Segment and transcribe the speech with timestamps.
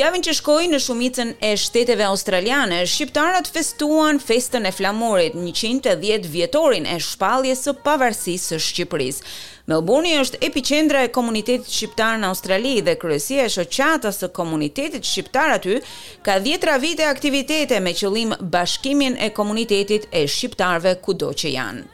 [0.00, 6.86] Javën që shkoi në shumicën e shteteve australiane, shqiptarët festuan Festën e Flamurit, 110 vjetorin
[6.94, 9.34] e shpalljes së pavarësisë së Shqipërisë.
[9.68, 15.52] Melbourne është epicendra e komunitetit shqiptar në Australi dhe kryesia e shoqatës së komunitetit shqiptar
[15.58, 15.80] aty
[16.24, 21.84] ka 10 vite aktivitete me qëllim bashkimin e komunitetit e shqiptarëve kudo që janë.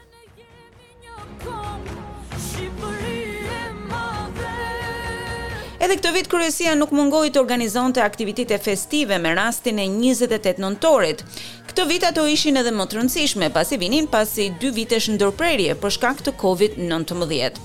[5.87, 11.21] Edhe këtë vit kryesia nuk mungoi të organizonte aktivitete festive me rastin e 28 nëntorit.
[11.69, 15.95] Këtë vit ato ishin edhe më të rëndësishme pasi vinin pasi 2 vitesh ndërprerje për
[15.95, 17.63] shkak të Covid-19.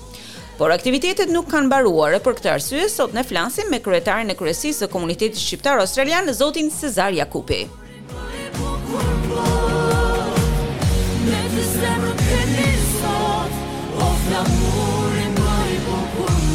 [0.55, 4.85] Por aktivitetet nuk kanë mbaruar për këtë arsye sot ne flasim me kryetarin e kryesisë
[4.85, 7.65] së komunitetit shqiptar australian zotin Cezar Jakupi.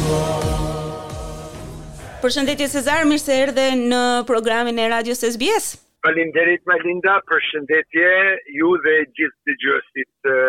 [0.09, 0.48] Oh
[2.23, 3.99] Përshëndetje Cezar, mirë se erdhe në
[4.31, 5.69] programin e radios SBS.
[6.07, 8.09] Falinderit Malinda, përshëndetje
[8.57, 10.41] ju dhe gjithë të gjësit eh,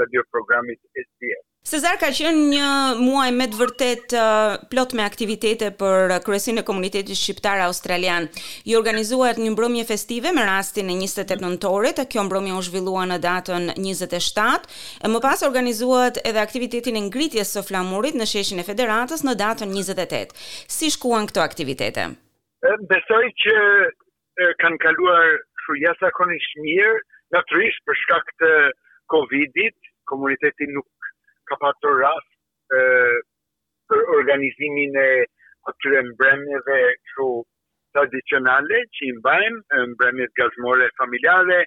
[0.00, 1.44] radio programit SBS.
[1.64, 2.66] Cezar ka qenë një
[3.04, 8.26] muaj me të vërtet uh, plot me aktivitete për kryesinë e komunitetit shqiptar australian.
[8.68, 13.16] I organizuat një mbrëmje festive me rastin e 28 nëntorit, kjo mbrëmje u zhvillua në
[13.24, 14.68] datën 27,
[15.08, 19.34] e më pas organizuat edhe aktivitetin e ngritjes së flamurit në sheshin e federatës në
[19.46, 20.36] datën 28.
[20.68, 22.10] Si shkuan këto aktivitete?
[22.92, 23.56] Besoj që
[23.88, 25.32] e, kanë kaluar
[25.64, 26.94] shujesa konisht mirë,
[27.38, 28.52] natërish për shkak të
[29.14, 30.84] Covidit, komunitetin nuk
[31.50, 32.82] ka të rast e
[33.90, 35.08] për organizimin e
[35.70, 37.30] atyre mbremjeve këtu
[37.94, 41.58] tradicionale që i mbajmë, mbremjet gazmore familjare,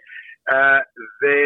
[1.22, 1.38] dhe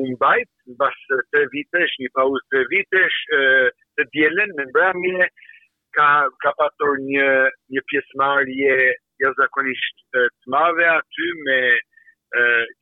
[0.00, 3.18] u mbajt, në basë tre vitesh, një pauz tre vitesh,
[3.96, 5.28] të djelen me mbremje,
[5.96, 6.10] ka,
[6.42, 7.30] ka patur një,
[7.74, 8.76] një pjesmarje
[9.24, 11.60] jazakonisht të mave aty me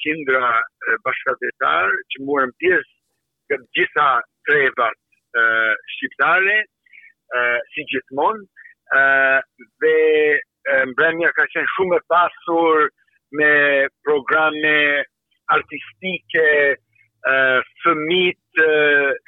[0.03, 0.51] qindra
[1.07, 4.09] bashkatetar, që muërëm pjesë, gjitha
[4.47, 4.89] treba
[5.97, 6.59] shqiptare,
[7.75, 8.47] si gjithmonë,
[9.83, 9.97] dhe
[10.93, 12.87] mbremja ka qenë shumë e pasur
[13.41, 13.51] me
[14.09, 14.77] programe
[15.57, 16.49] artistike,
[17.83, 18.65] fëmit,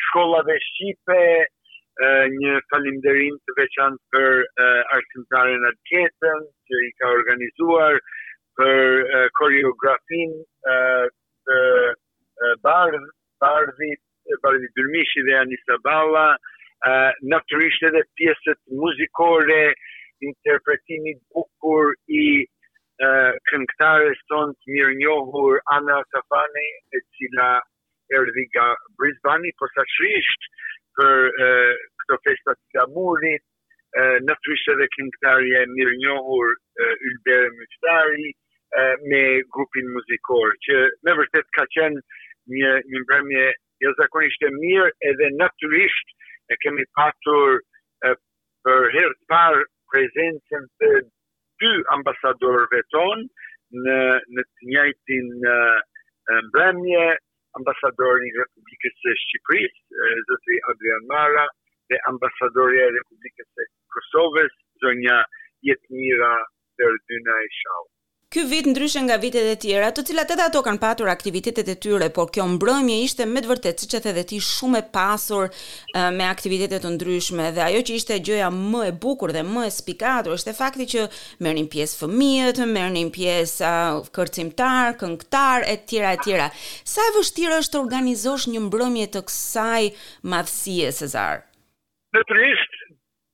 [0.08, 1.20] shkollave shqipe,
[2.38, 4.44] një falimderim të veçan për
[4.98, 7.98] artimtare në adketën që i ka organizuar
[8.58, 10.36] për koreografin
[11.48, 13.98] të bardhit,
[14.44, 16.36] Balimi Dyrmishi dhe Anis Abala,
[16.86, 19.74] uh, naturisht edhe pjesët muzikore,
[20.28, 22.24] interpretimit bukur i
[23.06, 26.64] uh, këngëtarës tonë të mirë njohur Ana Safane,
[26.96, 27.50] e cila
[28.18, 28.68] erdi nga
[28.98, 30.48] Brisbane, po sa shrisht
[30.98, 33.44] për këto festat të gamurit,
[33.98, 36.56] uh, naturisht edhe këngëtarë e mirë njohur
[36.88, 38.34] Ylbere Mështari,
[39.10, 39.20] me
[39.56, 40.74] grupin muzikor që
[41.06, 42.02] me vërtet ka qenë
[42.56, 42.98] një një
[43.80, 46.08] një jo, zakonisht e mirë edhe naturisht
[46.50, 47.58] e kemi patur
[48.08, 48.12] e,
[48.66, 49.60] për herë të parë
[49.92, 50.90] prezencën të
[51.62, 53.98] dy ambasadorëve tonë në
[54.34, 55.30] në të njëjtin
[56.48, 57.06] mbrëmje
[57.58, 61.46] ambasadorin i Republikës së Shqipërisë zoti Adrian Mara
[61.92, 65.20] dhe ambasadorja e Republikës së Kosovës zonja
[65.70, 66.34] Jetmira
[66.78, 67.92] Berdyna e Shaut.
[68.30, 71.74] Ky vit ndryshe nga vitet e tjera, të cilat edhe ato kanë patur aktivitetet e
[71.84, 75.46] tyre, por kjo mbrëmje ishte me të vërtetë, siç e dhe ti, shumë e pasur
[75.46, 79.62] uh, me aktivitete të ndryshme dhe ajo që ishte gjëja më e bukur dhe më
[79.70, 81.06] e spikatur ishte fakti që
[81.46, 86.50] merrnin pjesë fëmijët, merrnin pjesë uh, kërcimtar, këngëtar e tjera e tjera.
[86.94, 89.82] Sa e vështirë është të organizosh një mbrëmje të kësaj
[90.34, 91.40] madhësie, Cezar?
[92.14, 92.76] Në trisht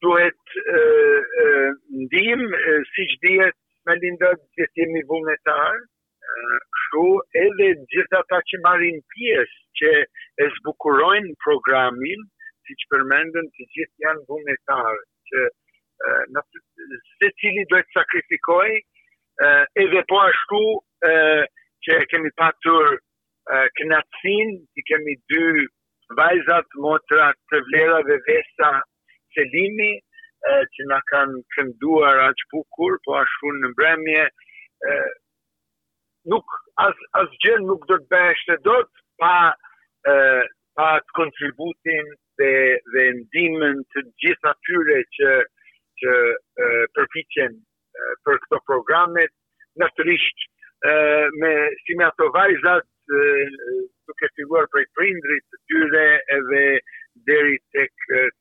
[0.06, 1.68] duhet uh, uh,
[1.98, 5.82] ndihmë uh, siç dihet uh, me lindër që të jemi vullnetarë,
[6.28, 7.04] eh, kështu
[7.42, 9.92] edhe gjitha ta që marin pjesë që
[10.44, 12.22] e zbukurojnë programin,
[12.66, 16.44] si që përmendën që gjithë janë vullnetarë, që eh, në
[17.16, 18.70] se cili do të sakrifikoj,
[19.46, 20.64] eh, edhe po ashtu
[21.84, 22.94] që kemi patur
[23.76, 25.40] kënatësin, që kemi dy
[26.20, 28.70] vajzat, motrat, të vlerave vesa
[29.36, 29.90] selimi,
[30.74, 34.24] që na kanë kënduar aq bukur, po ashtu në mbrëmje
[34.90, 34.94] ë
[36.32, 36.44] nuk
[36.84, 37.28] as as
[37.68, 38.90] nuk do të bëhesh të dot
[39.22, 39.32] pa
[40.06, 40.46] ë
[40.78, 42.06] pa të kontributin
[42.40, 42.52] dhe
[42.94, 45.30] dhe ndihmën të gjithë tyre që
[46.02, 46.12] që
[46.94, 47.60] përfitojnë
[48.24, 49.30] për këto programet,
[49.82, 50.38] natyrisht
[50.92, 51.54] ë me
[51.84, 52.88] si me ato vajzat
[54.04, 56.06] duke siguruar për prindrit të tyre
[56.38, 56.64] edhe
[57.30, 57.92] deri tek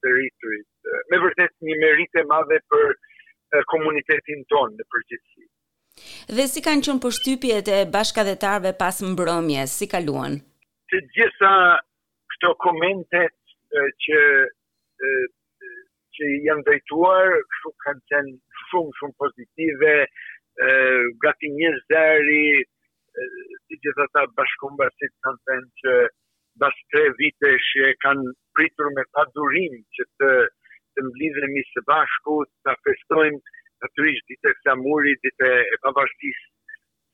[0.04, 0.68] territorit
[1.12, 5.48] me vërtet një merite madhe për komunitetin tonë në përgjithësi.
[6.38, 10.40] Dhe si kanë qënë përshtypjet e bashka dhe tarve pas mbromje, si kaluan?
[10.90, 11.52] Të gjitha
[12.34, 13.36] këto komentet
[14.06, 14.22] që,
[16.16, 19.94] që janë drejtuar, këshu kanë qenë shumë, shumë pozitive,
[21.24, 22.64] gati një dheri,
[23.68, 25.96] si gjitha ta bashkomba si të kanë qenë që
[26.62, 30.34] bas tre vite që e kanë pritur me padurim që të
[30.96, 32.34] të mblidhemi së bashku,
[32.66, 36.42] të festojmë të trysh dite sa muri, dite e pavarësis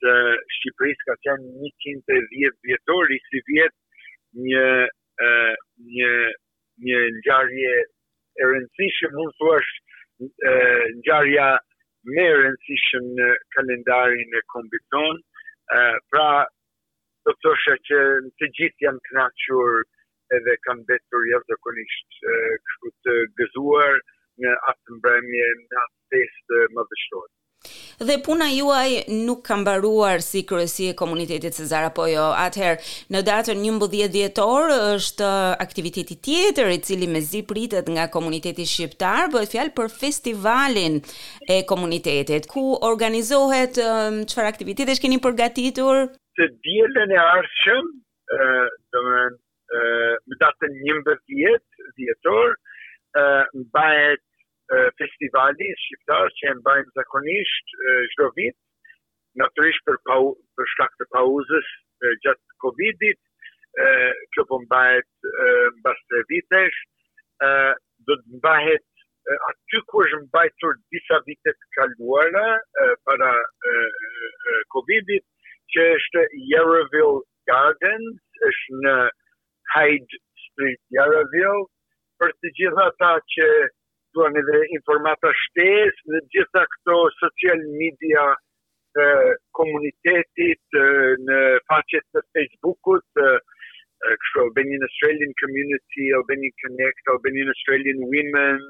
[0.03, 0.13] të
[0.55, 3.75] Shqipërisë, ka qenë 110 vjetori si vjet
[4.47, 4.67] një,
[5.93, 6.11] një,
[6.87, 11.49] një njarje e rëndësishë, mund të është njarja
[12.15, 15.23] me rëndësishë në kalendarin e kombiton,
[16.13, 16.29] pra
[17.27, 19.81] do të shë që në të gjithë jam naqurë
[20.37, 23.99] edhe kanë betur jelë të konisht kështu të gëzuar
[24.43, 27.29] në atë mbremje, në atë testë më dështorë.
[28.07, 28.89] Dhe puna juaj
[29.27, 32.29] nuk kam baruar si kërësi e komunitetit Cezar apo jo.
[32.45, 32.77] Atëherë,
[33.11, 35.31] në datën 11 dhjetor është
[35.65, 40.95] aktiviteti tjetër i cili mezi pritet nga komuniteti shqiptar, bëhet fjalë për festivalin
[41.43, 43.73] e komunitetit ku organizohet
[44.29, 46.07] çfarë aktivitetesh keni përgatitur?
[46.39, 48.49] Se dielën e ardhshëm, ë,
[48.95, 49.01] do
[50.27, 52.53] më datë një mbë vjetë, vjetër,
[53.65, 54.25] mbajet
[55.01, 57.73] festivali shqiptarë që e mbajmë zakonisht
[58.13, 58.59] shdo vitë,
[59.41, 59.97] naturisht për,
[60.57, 61.69] për shkak të pauzës
[62.25, 63.17] gjatë Covidit,
[63.79, 63.85] e,
[64.33, 65.09] kjo po mbahet
[65.79, 66.79] mbas të vitesh,
[68.07, 68.85] do të mbahet
[69.47, 72.49] aty ku është mbajtur disa vitet kaluara
[73.05, 73.33] para
[74.73, 75.25] Covidit,
[75.73, 78.17] që është Yerville Gardens,
[78.49, 78.95] është në
[79.73, 80.13] Hyde
[80.45, 81.65] Street, Yarraville,
[82.19, 83.49] për të gjitha ta që
[84.17, 89.05] duan edhe informata shtes, në gjitha këto social media e,
[89.59, 90.87] komunitetit, e,
[91.27, 91.37] në
[91.71, 93.29] faqet të Facebookut, e,
[94.23, 98.61] kështu Albanian Australian Community, Albanian Connect, Albanian Australian Women,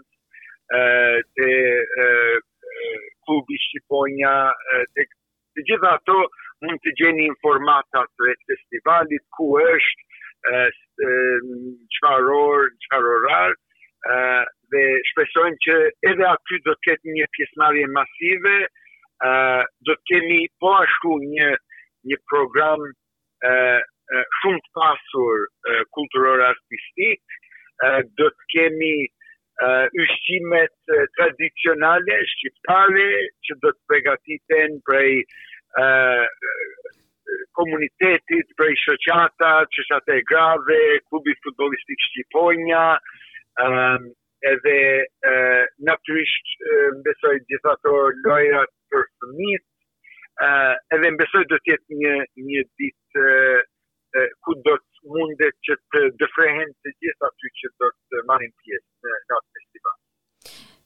[1.38, 1.46] të
[3.26, 4.34] klubi Shqiponja,
[5.00, 6.18] të gjitha ato
[6.64, 10.09] mund të gjeni informata të festivalit, ku është,
[10.46, 10.78] qëfar
[11.96, 13.58] çfarë qëfar orarë,
[14.74, 15.76] dhe shpesojnë që
[16.12, 18.56] edhe aty do të ketë një pjesmarje masive,
[19.88, 21.50] do të kemi po ashtu një,
[22.12, 22.84] një program
[24.40, 25.44] shumë të pasur
[25.98, 27.24] kulturor artistik,
[28.22, 28.96] do të kemi
[30.06, 33.10] ushqimet tradicionale shqiptare
[33.48, 35.22] që do të pregatiten prej
[37.58, 39.50] komunitetit për i shëqata,
[40.16, 40.80] e grave,
[41.10, 42.84] klubi futbolistik Shqiponja,
[43.66, 44.08] um,
[44.52, 44.76] edhe
[45.32, 49.66] uh, naturisht uh, mbesoj gjithator lojrat për fëmit,
[50.48, 52.16] uh, edhe mbesoj do tjetë një,
[52.50, 57.74] një dit uh, uh, ku do të mundet që të dëfrehen të gjitha ty që
[57.84, 60.00] do të marim pjesë në, në festival.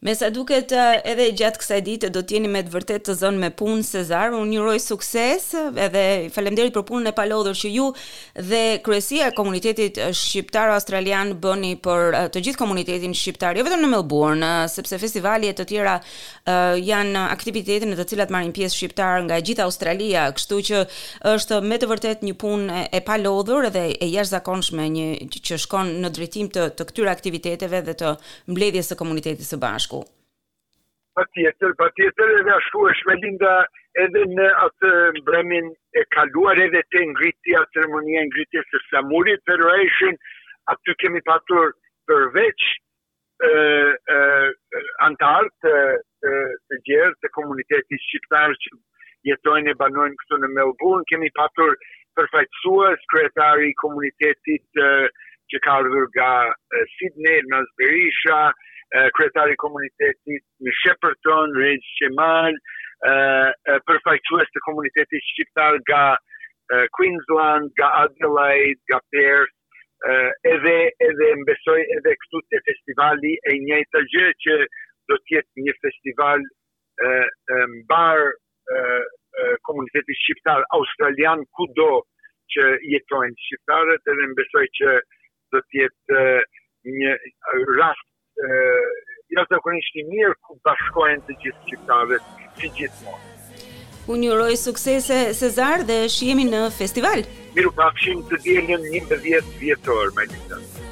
[0.04, 3.40] Me sa duket eh, edhe gjatë kësaj dite do t'jeni me të vërtet të zënë
[3.40, 5.46] me punë Cezar, unë juroj sukses
[5.80, 6.02] edhe
[6.36, 7.86] faleminderit për punën e palodhur që ju
[8.50, 13.86] dhe kryesia e komunitetit shqiptar australian bëni për eh, të gjithë komunitetin shqiptar, jo vetëm
[13.86, 15.96] në Melbourne, eh, sepse festivali e të tjera
[16.84, 20.82] janë aktivitete në të cilat marrin pjesë shqiptar nga gjithë Australia, kështu që
[21.38, 25.08] është me të vërtet një punë e palodhur dhe e jashtëzakonshme një
[25.40, 28.12] që shkon në drejtim të, të këtyre aktiviteteve dhe të
[28.52, 30.04] mbledhjes së komunitetit së bashku shku?
[31.16, 33.52] Pa tjetër, pa tjetër edhe ashtu është me linda
[34.04, 34.92] edhe në atë
[35.28, 37.86] bremin e kaluar edhe të ngritja, atë
[38.32, 40.18] ngritja e së samurit për rejshin,
[40.74, 41.76] atë të kemi patur
[42.08, 42.66] përveç
[45.10, 45.76] antartë
[46.24, 46.34] të
[46.90, 48.74] gjerë të komunitetit qiptarë që
[49.30, 51.78] jetojnë e banojnë këtu në Melbourne, kemi patur
[52.18, 54.84] përfajtësua së kretari komunitetit
[55.54, 56.34] që ka rrëga
[56.98, 58.42] Sidney, Nazberisha,
[59.18, 62.58] kryetari komunitetit në Shepërton, Rejnë Shemal,
[63.90, 66.04] përfajtues të komunitetit Shqiptar nga
[66.98, 69.58] Queensland, nga Adelaide, nga Perth,
[70.54, 70.78] edhe,
[71.10, 74.58] edhe mbesoj edhe këtu të festivali e njëjtë të gjë që
[75.10, 76.46] do tjetë një festival
[77.02, 78.86] në
[79.68, 81.90] komunitetit Shqiptar australian ku do
[82.54, 84.96] që jetojnë Shqiptarët edhe mbesoj që
[85.56, 86.24] do tjetë
[87.00, 87.12] një
[87.82, 88.08] rast
[89.36, 92.20] jo të kërë i mirë ku bashkojnë të gjithë qiptave
[92.60, 93.32] që gjithë mojë.
[94.14, 97.24] Unë njëroj suksese Cezar, dhe shihemi në festival.
[97.56, 100.83] Miru pakëshim të djelën një më vjetër, vjetë të të